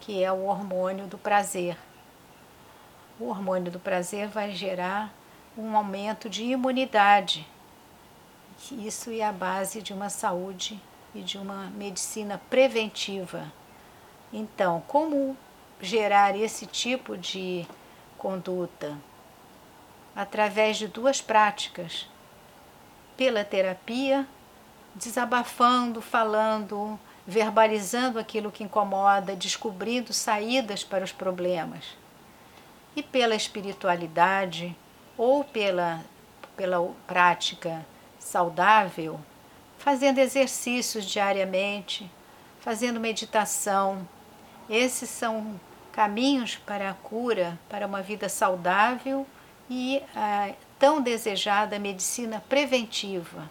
que 0.00 0.22
é 0.22 0.30
o 0.30 0.44
hormônio 0.44 1.06
do 1.06 1.18
prazer. 1.18 1.76
O 3.18 3.28
hormônio 3.28 3.72
do 3.72 3.80
prazer 3.80 4.28
vai 4.28 4.52
gerar 4.52 5.12
um 5.58 5.76
aumento 5.76 6.30
de 6.30 6.44
imunidade. 6.44 7.44
Isso 8.70 9.10
é 9.10 9.22
a 9.22 9.32
base 9.32 9.82
de 9.82 9.92
uma 9.92 10.08
saúde 10.08 10.80
e 11.12 11.20
de 11.20 11.36
uma 11.36 11.66
medicina 11.70 12.40
preventiva. 12.48 13.52
Então, 14.32 14.80
como 14.86 15.36
gerar 15.80 16.36
esse 16.36 16.64
tipo 16.64 17.16
de 17.16 17.66
conduta? 18.16 18.96
Através 20.14 20.76
de 20.76 20.86
duas 20.86 21.20
práticas. 21.20 22.08
Pela 23.16 23.44
terapia, 23.44 24.28
desabafando, 24.94 26.00
falando, 26.00 26.98
verbalizando 27.26 28.20
aquilo 28.20 28.52
que 28.52 28.62
incomoda, 28.62 29.34
descobrindo 29.34 30.12
saídas 30.12 30.84
para 30.84 31.02
os 31.02 31.10
problemas. 31.10 31.96
E 32.94 33.02
pela 33.02 33.34
espiritualidade, 33.34 34.76
ou 35.18 35.42
pela, 35.42 36.04
pela 36.56 36.94
prática 37.06 37.84
saudável, 38.18 39.20
fazendo 39.76 40.18
exercícios 40.18 41.04
diariamente, 41.04 42.08
fazendo 42.60 43.00
meditação. 43.00 44.08
Esses 44.70 45.10
são 45.10 45.60
caminhos 45.92 46.54
para 46.54 46.90
a 46.90 46.94
cura, 46.94 47.58
para 47.68 47.86
uma 47.86 48.00
vida 48.00 48.28
saudável 48.28 49.26
e 49.68 50.00
a 50.14 50.52
tão 50.78 51.02
desejada 51.02 51.78
medicina 51.78 52.42
preventiva. 52.48 53.50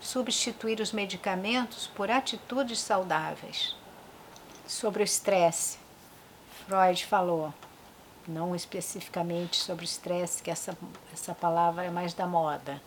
Substituir 0.00 0.80
os 0.80 0.92
medicamentos 0.92 1.86
por 1.86 2.10
atitudes 2.10 2.80
saudáveis. 2.80 3.74
Sobre 4.66 5.02
o 5.02 5.04
estresse, 5.04 5.78
Freud 6.66 7.06
falou 7.06 7.54
não 8.28 8.54
especificamente 8.54 9.56
sobre 9.56 9.84
estresse, 9.84 10.42
que 10.42 10.50
essa, 10.50 10.76
essa 11.12 11.34
palavra 11.34 11.84
é 11.84 11.90
mais 11.90 12.14
da 12.14 12.26
moda, 12.26 12.80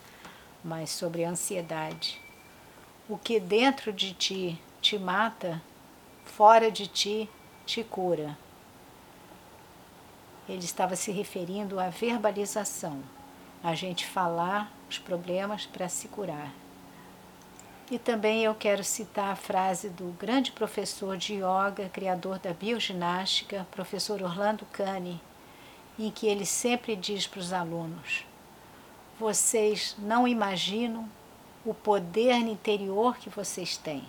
mas 0.63 0.89
sobre 0.89 1.23
ansiedade. 1.23 2.21
O 3.07 3.17
que 3.17 3.39
dentro 3.39 3.91
de 3.91 4.13
ti 4.13 4.61
te 4.81 4.97
mata, 4.97 5.61
fora 6.23 6.71
de 6.71 6.87
ti 6.87 7.29
te 7.65 7.83
cura. 7.83 8.37
Ele 10.47 10.65
estava 10.65 10.95
se 10.95 11.11
referindo 11.11 11.79
à 11.79 11.89
verbalização, 11.89 13.03
a 13.63 13.75
gente 13.75 14.05
falar 14.05 14.71
os 14.89 14.97
problemas 14.97 15.65
para 15.65 15.87
se 15.87 16.07
curar. 16.07 16.51
E 17.91 17.97
também 17.97 18.43
eu 18.43 18.53
quero 18.53 18.83
citar 18.83 19.31
a 19.31 19.35
frase 19.35 19.89
do 19.89 20.15
grande 20.19 20.51
professor 20.51 21.17
de 21.17 21.35
yoga, 21.35 21.89
criador 21.91 22.37
da 22.37 22.53
bioginástica, 22.53 23.67
professor 23.71 24.21
Orlando 24.21 24.65
Cane, 24.71 25.19
em 25.99 26.09
que 26.09 26.27
ele 26.27 26.45
sempre 26.45 26.95
diz 26.95 27.27
para 27.27 27.39
os 27.39 27.51
alunos: 27.51 28.25
vocês 29.19 29.95
não 29.99 30.27
imaginam 30.27 31.07
o 31.65 31.73
poder 31.73 32.35
interior 32.35 33.17
que 33.17 33.29
vocês 33.29 33.75
têm. 33.75 34.03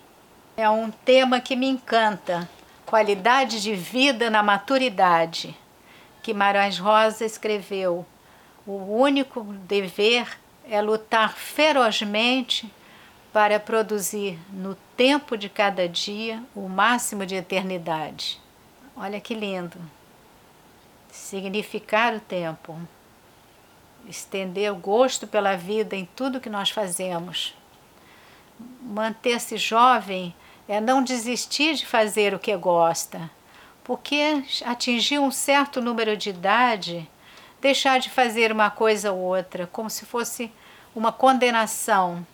É 0.55 0.69
um 0.69 0.89
tema 0.89 1.41
que 1.41 1.55
me 1.55 1.67
encanta, 1.67 2.49
qualidade 2.85 3.61
de 3.61 3.75
vida 3.75 4.29
na 4.29 4.41
maturidade, 4.41 5.55
que 6.23 6.33
Marais 6.33 6.77
Rosa 6.79 7.25
escreveu. 7.25 8.05
O 8.65 8.73
único 8.73 9.43
dever 9.43 10.39
é 10.69 10.81
lutar 10.81 11.35
ferozmente 11.35 12.71
para 13.33 13.59
produzir 13.59 14.39
no 14.51 14.75
tempo 14.95 15.35
de 15.37 15.49
cada 15.49 15.89
dia 15.89 16.43
o 16.55 16.69
máximo 16.69 17.25
de 17.25 17.35
eternidade. 17.35 18.39
Olha 18.95 19.19
que 19.19 19.33
lindo! 19.33 19.79
Significar 21.11 22.15
o 22.15 22.19
tempo, 22.19 22.79
estender 24.07 24.71
o 24.71 24.75
gosto 24.75 25.27
pela 25.27 25.55
vida 25.55 25.95
em 25.95 26.05
tudo 26.05 26.39
que 26.39 26.49
nós 26.49 26.69
fazemos. 26.69 27.53
Manter-se 28.81 29.57
jovem 29.57 30.33
é 30.67 30.79
não 30.79 31.03
desistir 31.03 31.75
de 31.75 31.85
fazer 31.85 32.33
o 32.33 32.39
que 32.39 32.55
gosta, 32.55 33.29
porque 33.83 34.43
atingir 34.65 35.19
um 35.19 35.31
certo 35.31 35.81
número 35.81 36.15
de 36.15 36.29
idade, 36.29 37.09
deixar 37.59 37.99
de 37.99 38.09
fazer 38.09 38.51
uma 38.51 38.69
coisa 38.69 39.11
ou 39.11 39.19
outra, 39.19 39.67
como 39.67 39.89
se 39.89 40.05
fosse 40.05 40.51
uma 40.95 41.11
condenação. 41.11 42.25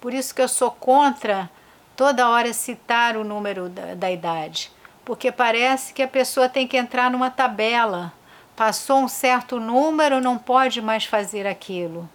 Por 0.00 0.12
isso 0.12 0.34
que 0.34 0.42
eu 0.42 0.48
sou 0.48 0.70
contra 0.70 1.50
toda 1.96 2.28
hora 2.28 2.52
citar 2.52 3.16
o 3.16 3.24
número 3.24 3.68
da, 3.68 3.94
da 3.94 4.10
idade, 4.10 4.70
porque 5.04 5.32
parece 5.32 5.92
que 5.92 6.02
a 6.02 6.08
pessoa 6.08 6.48
tem 6.48 6.66
que 6.66 6.76
entrar 6.76 7.10
numa 7.10 7.30
tabela 7.30 8.12
Passou 8.58 9.04
um 9.04 9.06
certo 9.06 9.60
número, 9.60 10.20
não 10.20 10.36
pode 10.36 10.82
mais 10.82 11.04
fazer 11.04 11.46
aquilo. 11.46 12.10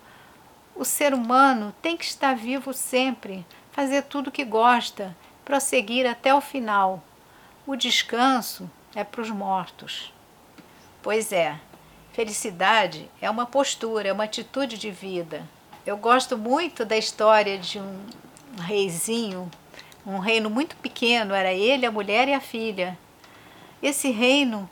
O 0.75 0.83
ser 0.83 1.13
humano 1.13 1.73
tem 1.81 1.95
que 1.95 2.03
estar 2.03 2.35
vivo 2.35 2.73
sempre, 2.73 3.45
fazer 3.71 4.01
tudo 4.01 4.27
o 4.27 4.31
que 4.31 4.43
gosta, 4.43 5.15
prosseguir 5.45 6.05
até 6.05 6.35
o 6.35 6.41
final. 6.41 7.01
O 7.65 7.77
descanso 7.77 8.69
é 8.93 9.05
para 9.05 9.21
os 9.21 9.29
mortos. 9.29 10.13
Pois 11.01 11.31
é, 11.31 11.57
felicidade 12.11 13.09
é 13.21 13.29
uma 13.29 13.45
postura, 13.45 14.09
é 14.09 14.11
uma 14.11 14.25
atitude 14.25 14.77
de 14.77 14.91
vida. 14.91 15.47
Eu 15.85 15.95
gosto 15.95 16.37
muito 16.37 16.83
da 16.83 16.97
história 16.97 17.57
de 17.57 17.79
um 17.79 18.01
reizinho, 18.59 19.49
um 20.05 20.19
reino 20.19 20.49
muito 20.49 20.75
pequeno, 20.75 21.33
era 21.33 21.53
ele, 21.53 21.85
a 21.85 21.91
mulher 21.91 22.27
e 22.27 22.33
a 22.33 22.41
filha. 22.41 22.97
Esse 23.81 24.11
reino 24.11 24.69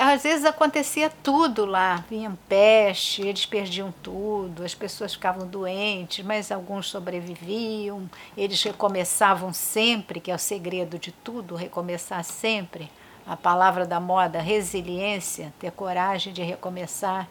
às 0.00 0.22
vezes 0.22 0.44
acontecia 0.44 1.10
tudo 1.22 1.64
lá, 1.64 2.04
vinha 2.08 2.36
peste, 2.48 3.22
eles 3.22 3.46
perdiam 3.46 3.92
tudo, 4.02 4.64
as 4.64 4.74
pessoas 4.74 5.14
ficavam 5.14 5.46
doentes, 5.46 6.24
mas 6.24 6.52
alguns 6.52 6.88
sobreviviam, 6.88 8.08
eles 8.36 8.62
recomeçavam 8.62 9.52
sempre, 9.52 10.20
que 10.20 10.30
é 10.30 10.34
o 10.34 10.38
segredo 10.38 10.98
de 10.98 11.12
tudo, 11.12 11.54
recomeçar 11.54 12.22
sempre. 12.24 12.90
A 13.26 13.36
palavra 13.36 13.84
da 13.84 13.98
moda, 13.98 14.40
resiliência, 14.40 15.52
ter 15.58 15.72
coragem 15.72 16.32
de 16.32 16.42
recomeçar. 16.42 17.28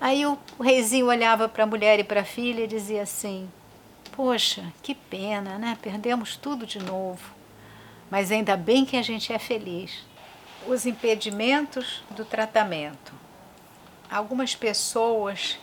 Aí 0.00 0.24
o 0.24 0.38
reizinho 0.60 1.06
olhava 1.06 1.48
para 1.48 1.64
a 1.64 1.66
mulher 1.66 1.98
e 1.98 2.04
para 2.04 2.20
a 2.20 2.24
filha 2.24 2.62
e 2.62 2.68
dizia 2.68 3.02
assim: 3.02 3.48
Poxa, 4.12 4.64
que 4.80 4.94
pena, 4.94 5.58
né? 5.58 5.76
Perdemos 5.82 6.36
tudo 6.36 6.64
de 6.64 6.78
novo. 6.78 7.34
Mas 8.08 8.30
ainda 8.30 8.56
bem 8.56 8.84
que 8.84 8.96
a 8.96 9.02
gente 9.02 9.32
é 9.32 9.38
feliz 9.38 10.04
os 10.66 10.86
impedimentos 10.86 12.02
do 12.10 12.24
tratamento. 12.24 13.12
Algumas 14.10 14.54
pessoas 14.54 15.58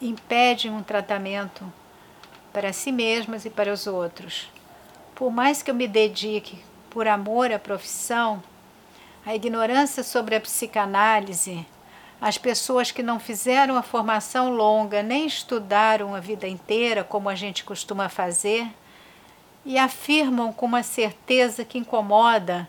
impedem 0.00 0.70
um 0.70 0.82
tratamento 0.82 1.72
para 2.52 2.72
si 2.72 2.92
mesmas 2.92 3.44
e 3.44 3.50
para 3.50 3.72
os 3.72 3.86
outros. 3.86 4.50
Por 5.14 5.30
mais 5.30 5.62
que 5.62 5.70
eu 5.70 5.74
me 5.74 5.88
dedique 5.88 6.62
por 6.90 7.08
amor 7.08 7.52
à 7.52 7.58
profissão, 7.58 8.42
a 9.24 9.34
ignorância 9.34 10.02
sobre 10.02 10.36
a 10.36 10.40
psicanálise, 10.40 11.66
as 12.20 12.38
pessoas 12.38 12.90
que 12.90 13.02
não 13.02 13.18
fizeram 13.18 13.76
a 13.76 13.82
formação 13.82 14.50
longa 14.50 15.02
nem 15.02 15.26
estudaram 15.26 16.14
a 16.14 16.20
vida 16.20 16.46
inteira, 16.46 17.02
como 17.04 17.28
a 17.28 17.34
gente 17.34 17.64
costuma 17.64 18.08
fazer, 18.08 18.66
e 19.64 19.76
afirmam 19.78 20.52
com 20.52 20.64
uma 20.64 20.82
certeza 20.82 21.64
que 21.64 21.78
incomoda 21.78 22.68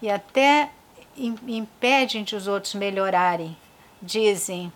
e 0.00 0.10
até 0.10 0.70
impedem 1.16 2.24
de 2.24 2.36
os 2.36 2.46
outros 2.46 2.74
melhorarem. 2.74 3.56
Dizem: 4.00 4.72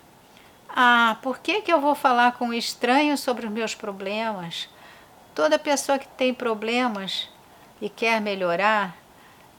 Ah, 0.68 1.18
por 1.22 1.38
que, 1.38 1.62
que 1.62 1.72
eu 1.72 1.80
vou 1.80 1.94
falar 1.94 2.32
com 2.32 2.46
um 2.46 2.54
estranho 2.54 3.16
sobre 3.16 3.46
os 3.46 3.52
meus 3.52 3.74
problemas? 3.74 4.68
Toda 5.34 5.58
pessoa 5.58 5.98
que 5.98 6.08
tem 6.08 6.34
problemas 6.34 7.28
e 7.80 7.88
quer 7.88 8.20
melhorar, 8.20 8.96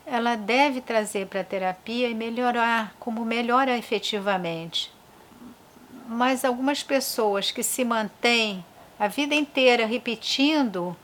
ela 0.06 0.36
deve 0.36 0.82
trazer 0.82 1.28
para 1.28 1.42
a 1.42 1.46
terapia 1.46 2.10
e 2.10 2.14
melhorar 2.14 2.94
como 3.00 3.24
melhora 3.24 3.78
efetivamente. 3.78 4.92
Mas 6.08 6.44
algumas 6.44 6.84
pessoas 6.84 7.52
que 7.52 7.64
se 7.64 7.86
mantêm 7.86 8.66
a 9.00 9.08
vida 9.08 9.34
inteira 9.34 9.86
repetindo 9.86 10.96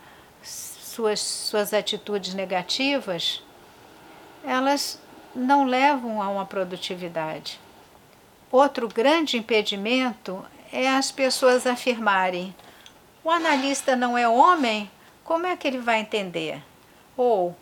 suas, 0.43 1.19
suas 1.19 1.73
atitudes 1.73 2.33
negativas, 2.33 3.41
elas 4.47 4.97
não 5.35 5.65
levam 5.65 6.21
a 6.21 6.29
uma 6.29 6.45
produtividade. 6.45 7.59
Outro 8.49 8.87
grande 8.87 9.37
impedimento 9.37 10.43
é 10.71 10.87
as 10.87 11.11
pessoas 11.11 11.67
afirmarem: 11.67 12.55
o 13.23 13.29
analista 13.29 13.93
não 13.93 14.17
é 14.17 14.27
homem, 14.27 14.89
como 15.23 15.45
é 15.45 15.57
que 15.57 15.67
ele 15.67 15.79
vai 15.79 15.99
entender? 15.99 16.63
Ou 17.17 17.53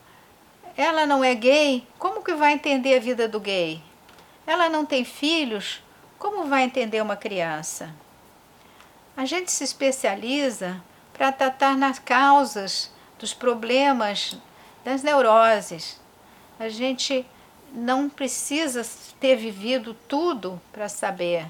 ela 0.78 1.08
não 1.08 1.24
é 1.24 1.34
gay, 1.34 1.88
como 1.98 2.24
que 2.24 2.36
vai 2.36 2.54
entender 2.54 2.96
a 2.96 3.00
vida 3.00 3.28
do 3.28 3.40
gay? 3.40 3.82
Ela 4.46 4.70
não 4.70 4.86
tem 4.86 5.04
filhos, 5.04 5.82
como 6.20 6.46
vai 6.46 6.64
entender 6.64 7.02
uma 7.02 7.16
criança? 7.16 7.90
A 9.18 9.26
gente 9.26 9.52
se 9.52 9.64
especializa 9.64 10.80
para 11.14 11.32
tratar 11.32 11.76
nas 11.76 11.98
causas 11.98 12.92
dos 13.18 13.34
problemas 13.34 14.38
das 14.84 15.02
neuroses. 15.02 16.00
A 16.60 16.70
gente 16.70 17.26
não 17.74 18.10
precisa 18.10 18.86
ter 19.20 19.36
vivido 19.36 19.94
tudo 20.08 20.62
para 20.72 20.88
saber. 20.88 21.46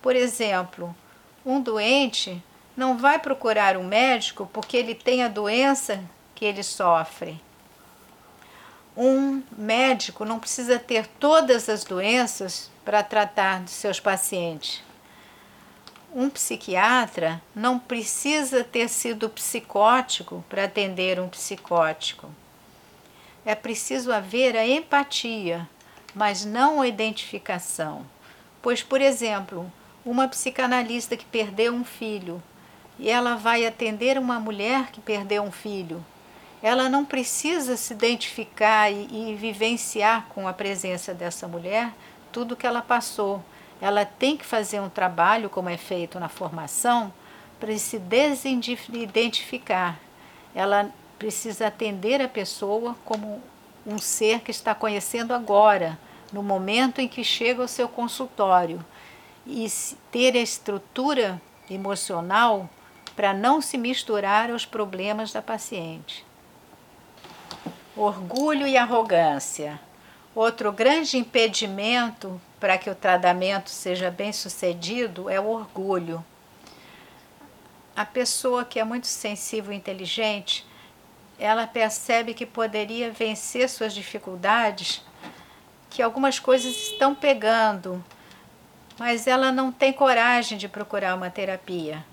Por 0.00 0.16
exemplo, 0.16 0.94
um 1.44 1.60
doente 1.60 2.42
não 2.76 2.96
vai 2.96 3.18
procurar 3.18 3.76
um 3.76 3.84
médico 3.84 4.48
porque 4.52 4.76
ele 4.76 4.94
tem 4.94 5.22
a 5.22 5.28
doença 5.28 6.02
que 6.34 6.44
ele 6.44 6.62
sofre. 6.62 7.40
Um 8.96 9.42
médico 9.56 10.24
não 10.24 10.38
precisa 10.38 10.78
ter 10.78 11.06
todas 11.06 11.68
as 11.68 11.84
doenças 11.84 12.70
para 12.84 13.02
tratar 13.02 13.62
de 13.62 13.70
seus 13.70 14.00
pacientes. 14.00 14.82
Um 16.12 16.28
psiquiatra 16.28 17.40
não 17.54 17.78
precisa 17.78 18.64
ter 18.64 18.88
sido 18.88 19.28
psicótico 19.28 20.44
para 20.48 20.64
atender 20.64 21.20
um 21.20 21.28
psicótico. 21.28 22.28
É 23.50 23.54
preciso 23.56 24.12
haver 24.12 24.56
a 24.56 24.64
empatia, 24.64 25.68
mas 26.14 26.44
não 26.44 26.80
a 26.80 26.86
identificação. 26.86 28.06
Pois, 28.62 28.80
por 28.80 29.00
exemplo, 29.00 29.68
uma 30.06 30.28
psicanalista 30.28 31.16
que 31.16 31.24
perdeu 31.24 31.72
um 31.72 31.82
filho 31.82 32.40
e 32.96 33.10
ela 33.10 33.34
vai 33.34 33.66
atender 33.66 34.16
uma 34.16 34.38
mulher 34.38 34.92
que 34.92 35.00
perdeu 35.00 35.42
um 35.42 35.50
filho, 35.50 36.06
ela 36.62 36.88
não 36.88 37.04
precisa 37.04 37.76
se 37.76 37.92
identificar 37.92 38.88
e, 38.88 39.08
e 39.10 39.34
vivenciar 39.34 40.26
com 40.28 40.46
a 40.46 40.52
presença 40.52 41.12
dessa 41.12 41.48
mulher 41.48 41.92
tudo 42.30 42.54
que 42.54 42.68
ela 42.68 42.80
passou. 42.80 43.42
Ela 43.80 44.04
tem 44.04 44.36
que 44.36 44.46
fazer 44.46 44.78
um 44.78 44.88
trabalho, 44.88 45.50
como 45.50 45.68
é 45.68 45.76
feito 45.76 46.20
na 46.20 46.28
formação, 46.28 47.12
para 47.58 47.76
se 47.76 47.98
desidentificar. 47.98 49.98
Ela 50.54 50.92
precisa 51.20 51.66
atender 51.66 52.22
a 52.22 52.28
pessoa 52.28 52.96
como 53.04 53.42
um 53.86 53.98
ser 53.98 54.40
que 54.40 54.50
está 54.50 54.74
conhecendo 54.74 55.34
agora, 55.34 55.98
no 56.32 56.42
momento 56.42 56.98
em 56.98 57.06
que 57.06 57.22
chega 57.22 57.60
ao 57.60 57.68
seu 57.68 57.86
consultório, 57.86 58.82
e 59.46 59.70
ter 60.10 60.34
a 60.34 60.40
estrutura 60.40 61.40
emocional 61.68 62.70
para 63.14 63.34
não 63.34 63.60
se 63.60 63.76
misturar 63.76 64.50
aos 64.50 64.64
problemas 64.64 65.30
da 65.30 65.42
paciente. 65.42 66.24
Orgulho 67.94 68.66
e 68.66 68.78
arrogância. 68.78 69.78
Outro 70.34 70.72
grande 70.72 71.18
impedimento 71.18 72.40
para 72.58 72.78
que 72.78 72.88
o 72.88 72.94
tratamento 72.94 73.68
seja 73.68 74.10
bem 74.10 74.32
sucedido 74.32 75.28
é 75.28 75.38
o 75.38 75.48
orgulho. 75.48 76.24
A 77.94 78.06
pessoa 78.06 78.64
que 78.64 78.80
é 78.80 78.84
muito 78.84 79.06
sensível 79.06 79.74
e 79.74 79.76
inteligente 79.76 80.69
ela 81.40 81.66
percebe 81.66 82.34
que 82.34 82.44
poderia 82.44 83.10
vencer 83.10 83.68
suas 83.70 83.94
dificuldades, 83.94 85.02
que 85.88 86.02
algumas 86.02 86.38
coisas 86.38 86.76
estão 86.76 87.14
pegando, 87.14 88.04
mas 88.98 89.26
ela 89.26 89.50
não 89.50 89.72
tem 89.72 89.90
coragem 89.90 90.58
de 90.58 90.68
procurar 90.68 91.14
uma 91.14 91.30
terapia. 91.30 92.04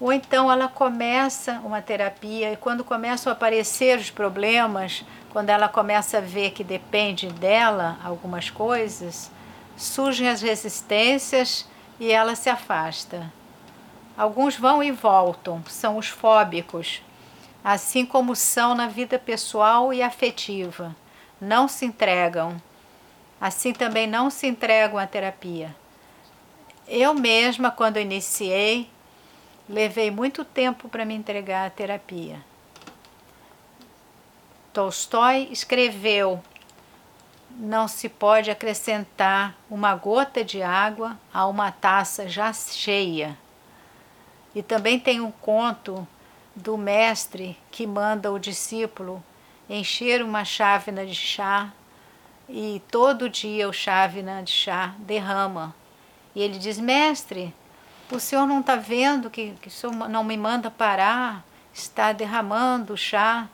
Ou 0.00 0.12
então 0.12 0.50
ela 0.50 0.68
começa 0.68 1.60
uma 1.64 1.82
terapia 1.82 2.52
e 2.52 2.56
quando 2.56 2.84
começam 2.84 3.32
a 3.32 3.34
aparecer 3.34 3.98
os 3.98 4.10
problemas, 4.10 5.04
quando 5.30 5.50
ela 5.50 5.68
começa 5.68 6.18
a 6.18 6.20
ver 6.20 6.52
que 6.52 6.62
depende 6.62 7.26
dela 7.26 7.98
algumas 8.04 8.50
coisas, 8.50 9.32
surgem 9.76 10.28
as 10.28 10.40
resistências 10.40 11.68
e 11.98 12.12
ela 12.12 12.36
se 12.36 12.48
afasta. 12.48 13.32
Alguns 14.16 14.56
vão 14.56 14.80
e 14.80 14.92
voltam, 14.92 15.60
são 15.66 15.98
os 15.98 16.06
fóbicos, 16.06 17.02
assim 17.64 18.04
como 18.04 18.36
são 18.36 18.74
na 18.74 18.86
vida 18.86 19.18
pessoal 19.18 19.90
e 19.90 20.02
afetiva. 20.02 20.94
Não 21.40 21.66
se 21.66 21.86
entregam. 21.86 22.60
Assim 23.40 23.72
também 23.72 24.06
não 24.06 24.28
se 24.28 24.46
entregam 24.46 24.98
à 24.98 25.06
terapia. 25.06 25.74
Eu 26.86 27.14
mesma, 27.14 27.70
quando 27.70 27.98
iniciei, 27.98 28.90
levei 29.66 30.10
muito 30.10 30.44
tempo 30.44 30.90
para 30.90 31.06
me 31.06 31.14
entregar 31.14 31.66
à 31.66 31.70
terapia. 31.70 32.38
Tolstói 34.70 35.48
escreveu: 35.50 36.42
Não 37.50 37.88
se 37.88 38.10
pode 38.10 38.50
acrescentar 38.50 39.56
uma 39.70 39.94
gota 39.94 40.44
de 40.44 40.62
água 40.62 41.18
a 41.32 41.46
uma 41.46 41.72
taça 41.72 42.28
já 42.28 42.52
cheia. 42.52 43.38
E 44.54 44.62
também 44.62 45.00
tem 45.00 45.20
um 45.20 45.30
conto 45.30 46.06
do 46.54 46.76
mestre 46.76 47.58
que 47.70 47.86
manda 47.86 48.30
o 48.30 48.38
discípulo 48.38 49.22
encher 49.68 50.22
uma 50.22 50.44
chávena 50.44 51.06
de 51.06 51.14
chá 51.14 51.72
e 52.48 52.82
todo 52.90 53.28
dia 53.28 53.68
o 53.68 53.72
chávena 53.72 54.42
de 54.42 54.52
chá 54.52 54.94
derrama. 54.98 55.74
E 56.34 56.42
ele 56.42 56.58
diz: 56.58 56.78
Mestre, 56.78 57.54
o 58.10 58.20
senhor 58.20 58.46
não 58.46 58.60
está 58.60 58.76
vendo 58.76 59.30
que, 59.30 59.52
que 59.60 59.68
o 59.68 59.70
senhor 59.70 60.08
não 60.08 60.22
me 60.22 60.36
manda 60.36 60.70
parar, 60.70 61.44
está 61.72 62.12
derramando 62.12 62.96
chá. 62.96 63.48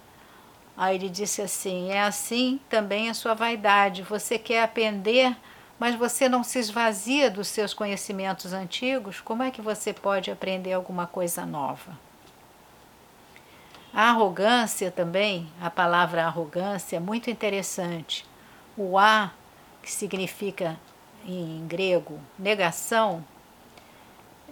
Aí 0.76 0.96
ele 0.96 1.08
disse 1.08 1.40
assim: 1.40 1.90
É 1.90 2.02
assim 2.02 2.60
também 2.68 3.08
a 3.08 3.14
sua 3.14 3.34
vaidade. 3.34 4.02
Você 4.02 4.38
quer 4.38 4.64
aprender, 4.64 5.36
mas 5.78 5.94
você 5.94 6.28
não 6.28 6.42
se 6.42 6.58
esvazia 6.58 7.30
dos 7.30 7.48
seus 7.48 7.72
conhecimentos 7.72 8.52
antigos. 8.52 9.20
Como 9.20 9.42
é 9.42 9.50
que 9.50 9.62
você 9.62 9.92
pode 9.92 10.30
aprender 10.30 10.72
alguma 10.72 11.06
coisa 11.06 11.46
nova? 11.46 12.09
A 13.92 14.10
arrogância 14.10 14.90
também, 14.90 15.50
a 15.60 15.68
palavra 15.68 16.24
arrogância 16.24 16.96
é 16.96 17.00
muito 17.00 17.28
interessante. 17.28 18.24
O 18.76 18.96
a, 18.96 19.32
que 19.82 19.90
significa 19.90 20.78
em 21.26 21.66
grego 21.66 22.20
negação, 22.38 23.24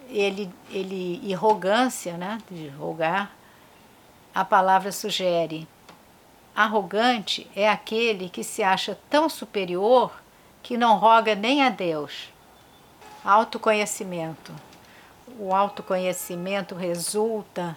ele, 0.09 0.51
ele 0.71 1.21
e 1.23 1.33
arrogância, 1.33 2.17
né, 2.17 2.39
de 2.51 2.69
rogar, 2.69 3.31
a 4.35 4.45
palavra 4.45 4.91
sugere. 4.91 5.69
Arrogante 6.55 7.49
é 7.55 7.69
aquele 7.69 8.29
que 8.29 8.43
se 8.43 8.63
acha 8.63 8.99
tão 9.09 9.29
superior 9.29 10.13
que 10.63 10.77
não 10.77 10.97
roga 10.97 11.35
nem 11.35 11.63
a 11.63 11.69
Deus. 11.69 12.29
Autoconhecimento. 13.25 14.53
O 15.39 15.55
autoconhecimento 15.55 16.75
resulta 16.75 17.77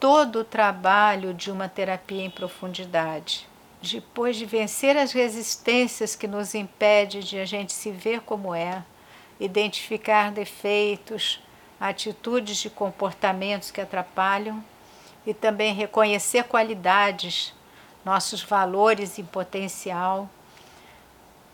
todo 0.00 0.40
o 0.40 0.44
trabalho 0.44 1.34
de 1.34 1.50
uma 1.50 1.68
terapia 1.68 2.24
em 2.24 2.30
profundidade. 2.30 3.48
Depois 3.80 4.36
de 4.36 4.44
vencer 4.44 4.96
as 4.96 5.12
resistências 5.12 6.14
que 6.14 6.26
nos 6.26 6.54
impedem 6.54 7.20
de 7.20 7.38
a 7.38 7.44
gente 7.44 7.72
se 7.72 7.90
ver 7.90 8.20
como 8.20 8.54
é, 8.54 8.82
identificar 9.38 10.32
defeitos, 10.32 11.40
atitudes 11.80 12.58
de 12.58 12.70
comportamentos 12.70 13.70
que 13.70 13.80
atrapalham 13.80 14.64
e 15.26 15.32
também 15.32 15.74
reconhecer 15.74 16.44
qualidades. 16.44 17.54
nossos 18.04 18.42
valores 18.42 19.18
e 19.18 19.22
potencial, 19.22 20.30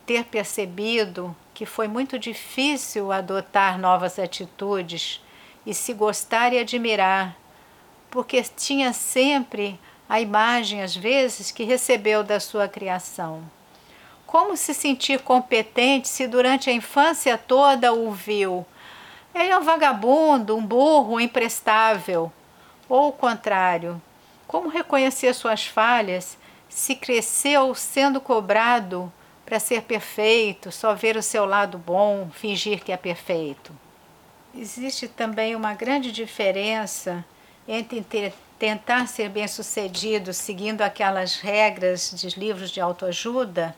ter 0.07 0.24
percebido 0.24 1.35
que 1.52 1.66
foi 1.66 1.88
muito 1.88 2.16
difícil 2.16 3.11
adotar 3.11 3.76
novas 3.76 4.18
atitudes 4.18 5.20
e 5.66 5.74
se 5.74 5.92
gostar 5.92 6.52
e 6.52 6.59
admirar, 6.59 7.37
porque 8.14 8.44
tinha 8.44 8.92
sempre 8.92 9.79
a 10.09 10.20
imagem, 10.20 10.81
às 10.83 10.94
vezes, 10.94 11.50
que 11.50 11.64
recebeu 11.64 12.22
da 12.22 12.38
sua 12.38 12.68
criação. 12.68 13.42
Como 14.24 14.57
se 14.57 14.72
sentir 14.72 15.18
competente 15.20 16.07
se 16.07 16.29
durante 16.29 16.70
a 16.70 16.72
infância 16.72 17.37
toda 17.37 17.92
o 17.92 18.12
viu? 18.12 18.64
Ele 19.35 19.50
é 19.50 19.59
um 19.59 19.64
vagabundo, 19.64 20.57
um 20.57 20.64
burro, 20.64 21.14
um 21.14 21.20
imprestável. 21.20 22.33
Ou 22.88 23.09
o 23.09 23.12
contrário, 23.12 24.00
como 24.46 24.68
reconhecer 24.68 25.35
suas 25.35 25.66
falhas 25.66 26.38
se 26.68 26.94
cresceu 26.94 27.74
sendo 27.74 28.20
cobrado 28.20 29.12
para 29.44 29.59
ser 29.59 29.83
perfeito, 29.83 30.70
só 30.70 30.94
ver 30.94 31.16
o 31.16 31.22
seu 31.22 31.44
lado 31.44 31.79
bom, 31.79 32.31
fingir 32.33 32.85
que 32.85 32.92
é 32.92 32.96
perfeito? 32.96 33.72
Existe 34.55 35.09
também 35.09 35.57
uma 35.57 35.74
grande 35.74 36.12
diferença 36.12 37.24
entre 37.66 38.33
tentar 38.59 39.07
ser 39.07 39.29
bem-sucedido 39.29 40.33
seguindo 40.33 40.83
aquelas 40.83 41.37
regras 41.40 42.12
de 42.14 42.38
livros 42.38 42.70
de 42.70 42.81
autoajuda, 42.81 43.74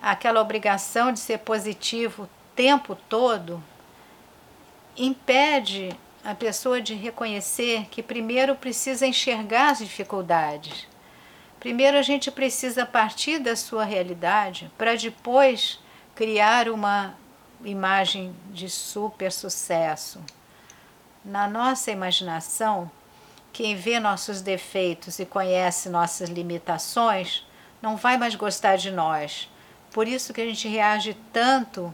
aquela 0.00 0.40
obrigação 0.40 1.12
de 1.12 1.20
ser 1.20 1.38
positivo 1.38 2.24
o 2.24 2.28
tempo 2.54 2.96
todo, 3.08 3.62
impede 4.96 5.90
a 6.24 6.34
pessoa 6.34 6.80
de 6.80 6.94
reconhecer 6.94 7.86
que 7.86 8.02
primeiro 8.02 8.56
precisa 8.56 9.06
enxergar 9.06 9.70
as 9.70 9.78
dificuldades. 9.78 10.86
Primeiro 11.60 11.96
a 11.96 12.02
gente 12.02 12.30
precisa 12.30 12.84
partir 12.84 13.38
da 13.38 13.56
sua 13.56 13.84
realidade 13.84 14.70
para 14.76 14.94
depois 14.96 15.78
criar 16.14 16.68
uma 16.68 17.14
imagem 17.64 18.34
de 18.52 18.68
super 18.68 19.32
sucesso. 19.32 20.20
Na 21.26 21.48
nossa 21.48 21.90
imaginação, 21.90 22.88
quem 23.52 23.74
vê 23.74 23.98
nossos 23.98 24.40
defeitos 24.40 25.18
e 25.18 25.26
conhece 25.26 25.88
nossas 25.88 26.30
limitações 26.30 27.44
não 27.82 27.96
vai 27.96 28.16
mais 28.16 28.36
gostar 28.36 28.76
de 28.76 28.92
nós. 28.92 29.50
Por 29.90 30.06
isso 30.06 30.32
que 30.32 30.40
a 30.40 30.44
gente 30.44 30.68
reage 30.68 31.16
tanto 31.32 31.92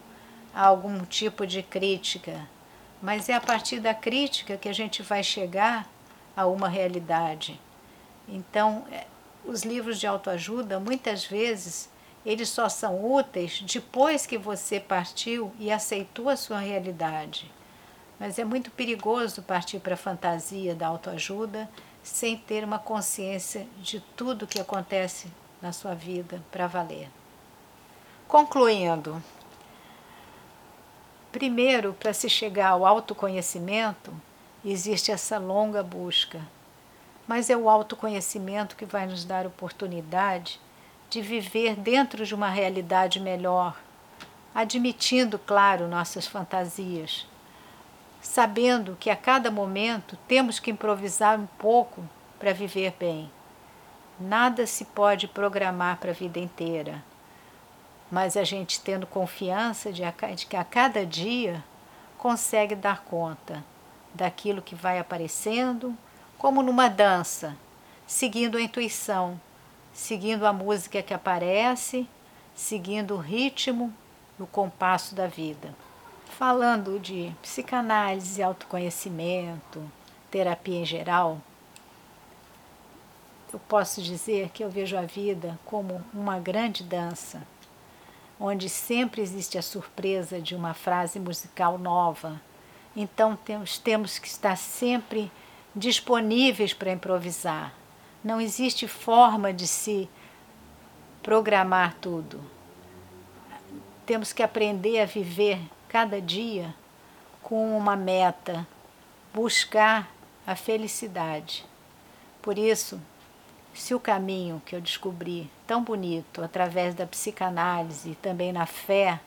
a 0.54 0.66
algum 0.66 1.02
tipo 1.06 1.46
de 1.46 1.62
crítica. 1.62 2.46
Mas 3.00 3.30
é 3.30 3.32
a 3.32 3.40
partir 3.40 3.80
da 3.80 3.94
crítica 3.94 4.58
que 4.58 4.68
a 4.68 4.72
gente 4.74 5.02
vai 5.02 5.22
chegar 5.22 5.88
a 6.36 6.44
uma 6.44 6.68
realidade. 6.68 7.58
Então, 8.28 8.84
é, 8.92 9.06
os 9.46 9.62
livros 9.62 9.98
de 9.98 10.06
autoajuda, 10.06 10.78
muitas 10.78 11.24
vezes, 11.24 11.88
eles 12.26 12.50
só 12.50 12.68
são 12.68 13.02
úteis 13.02 13.62
depois 13.62 14.26
que 14.26 14.36
você 14.36 14.78
partiu 14.78 15.50
e 15.58 15.72
aceitou 15.72 16.28
a 16.28 16.36
sua 16.36 16.58
realidade. 16.58 17.50
Mas 18.22 18.38
é 18.38 18.44
muito 18.44 18.70
perigoso 18.70 19.42
partir 19.42 19.80
para 19.80 19.94
a 19.94 19.96
fantasia 19.96 20.76
da 20.76 20.86
autoajuda 20.86 21.68
sem 22.04 22.36
ter 22.36 22.62
uma 22.62 22.78
consciência 22.78 23.66
de 23.78 23.98
tudo 23.98 24.46
que 24.46 24.60
acontece 24.60 25.26
na 25.60 25.72
sua 25.72 25.92
vida 25.92 26.40
para 26.48 26.68
valer. 26.68 27.10
Concluindo, 28.28 29.20
primeiro, 31.32 31.94
para 31.94 32.12
se 32.12 32.28
chegar 32.28 32.68
ao 32.68 32.86
autoconhecimento, 32.86 34.14
existe 34.64 35.10
essa 35.10 35.36
longa 35.36 35.82
busca, 35.82 36.40
mas 37.26 37.50
é 37.50 37.56
o 37.56 37.68
autoconhecimento 37.68 38.76
que 38.76 38.84
vai 38.84 39.04
nos 39.04 39.24
dar 39.24 39.48
oportunidade 39.48 40.60
de 41.10 41.20
viver 41.20 41.74
dentro 41.74 42.24
de 42.24 42.36
uma 42.36 42.48
realidade 42.48 43.18
melhor, 43.18 43.76
admitindo, 44.54 45.40
claro, 45.40 45.88
nossas 45.88 46.24
fantasias, 46.24 47.26
sabendo 48.22 48.96
que 48.98 49.10
a 49.10 49.16
cada 49.16 49.50
momento 49.50 50.16
temos 50.26 50.58
que 50.58 50.70
improvisar 50.70 51.38
um 51.38 51.46
pouco 51.58 52.02
para 52.38 52.54
viver 52.54 52.94
bem. 52.98 53.30
Nada 54.18 54.66
se 54.66 54.86
pode 54.86 55.28
programar 55.28 55.98
para 55.98 56.12
a 56.12 56.14
vida 56.14 56.38
inteira, 56.38 57.04
mas 58.10 58.34
a 58.34 58.44
gente 58.44 58.80
tendo 58.80 59.06
confiança 59.06 59.92
de, 59.92 60.02
que 60.48 60.56
a 60.56 60.64
cada 60.64 61.04
dia 61.04 61.62
consegue 62.16 62.74
dar 62.74 63.02
conta 63.04 63.62
daquilo 64.14 64.62
que 64.62 64.74
vai 64.74 64.98
aparecendo, 64.98 65.94
como 66.38 66.62
numa 66.62 66.88
dança, 66.88 67.54
seguindo 68.06 68.56
a 68.56 68.62
intuição 68.62 69.38
seguindo 69.92 70.46
a 70.46 70.52
música 70.52 71.02
que 71.02 71.12
aparece, 71.12 72.08
seguindo 72.54 73.14
o 73.14 73.18
ritmo 73.18 73.92
o 74.38 74.46
compasso 74.46 75.14
da 75.14 75.28
vida. 75.28 75.72
Falando 76.38 76.98
de 76.98 77.30
psicanálise, 77.42 78.42
autoconhecimento, 78.42 79.82
terapia 80.30 80.80
em 80.80 80.84
geral, 80.84 81.38
eu 83.52 83.58
posso 83.58 84.00
dizer 84.00 84.48
que 84.48 84.64
eu 84.64 84.70
vejo 84.70 84.96
a 84.96 85.02
vida 85.02 85.58
como 85.66 86.02
uma 86.12 86.38
grande 86.38 86.82
dança, 86.82 87.46
onde 88.40 88.70
sempre 88.70 89.20
existe 89.20 89.58
a 89.58 89.62
surpresa 89.62 90.40
de 90.40 90.54
uma 90.54 90.72
frase 90.72 91.20
musical 91.20 91.76
nova. 91.76 92.40
Então 92.96 93.36
temos, 93.36 93.76
temos 93.76 94.18
que 94.18 94.26
estar 94.26 94.56
sempre 94.56 95.30
disponíveis 95.76 96.72
para 96.72 96.92
improvisar, 96.92 97.74
não 98.24 98.40
existe 98.40 98.88
forma 98.88 99.52
de 99.52 99.66
se 99.66 100.08
programar 101.22 101.94
tudo. 102.00 102.40
Temos 104.06 104.32
que 104.32 104.42
aprender 104.42 104.98
a 104.98 105.04
viver 105.04 105.60
cada 105.92 106.22
dia 106.22 106.74
com 107.42 107.76
uma 107.76 107.94
meta, 107.94 108.66
buscar 109.34 110.10
a 110.46 110.56
felicidade. 110.56 111.66
Por 112.40 112.56
isso, 112.56 112.98
se 113.74 113.94
o 113.94 114.00
caminho 114.00 114.62
que 114.64 114.74
eu 114.74 114.80
descobri 114.80 115.50
tão 115.66 115.84
bonito 115.84 116.42
através 116.42 116.94
da 116.94 117.06
psicanálise 117.06 118.12
e 118.12 118.14
também 118.14 118.54
na 118.54 118.64
fé 118.64 119.20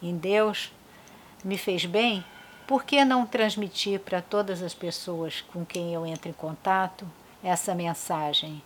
em 0.00 0.16
Deus 0.16 0.72
me 1.44 1.58
fez 1.58 1.84
bem, 1.84 2.24
por 2.68 2.84
que 2.84 3.04
não 3.04 3.26
transmitir 3.26 3.98
para 3.98 4.22
todas 4.22 4.62
as 4.62 4.74
pessoas 4.74 5.40
com 5.52 5.66
quem 5.66 5.92
eu 5.92 6.06
entro 6.06 6.30
em 6.30 6.34
contato 6.34 7.04
essa 7.42 7.74
mensagem. 7.74 8.62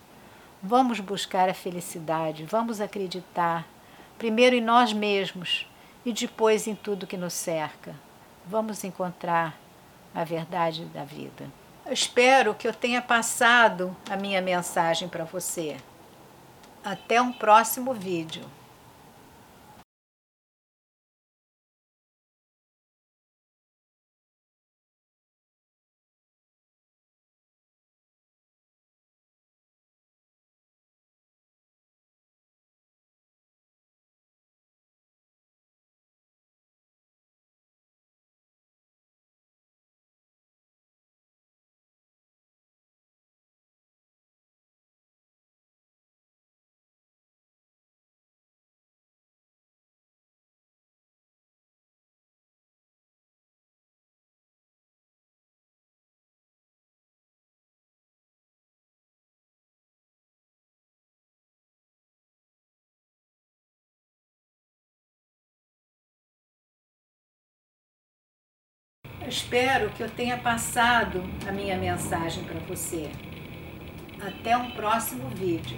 Vamos 0.61 0.99
buscar 0.99 1.49
a 1.49 1.55
felicidade, 1.55 2.45
vamos 2.45 2.79
acreditar, 2.79 3.67
primeiro 4.19 4.55
em 4.55 4.61
nós 4.61 4.93
mesmos 4.93 5.65
e 6.05 6.11
depois 6.11 6.67
em 6.67 6.75
tudo 6.75 7.07
que 7.07 7.17
nos 7.17 7.33
cerca. 7.33 7.95
Vamos 8.45 8.83
encontrar 8.83 9.57
a 10.13 10.23
verdade 10.23 10.85
da 10.85 11.03
vida. 11.03 11.49
Eu 11.85 11.93
espero 11.93 12.53
que 12.53 12.67
eu 12.67 12.73
tenha 12.73 13.01
passado 13.01 13.95
a 14.09 14.15
minha 14.15 14.41
mensagem 14.41 15.07
para 15.07 15.23
você. 15.23 15.77
Até 16.83 17.21
um 17.21 17.31
próximo 17.31 17.93
vídeo. 17.93 18.43
Espero 69.31 69.89
que 69.91 70.03
eu 70.03 70.09
tenha 70.09 70.37
passado 70.37 71.23
a 71.47 71.51
minha 71.51 71.77
mensagem 71.77 72.43
para 72.43 72.59
você. 72.59 73.09
Até 74.21 74.55
um 74.57 74.71
próximo 74.71 75.29
vídeo. 75.29 75.77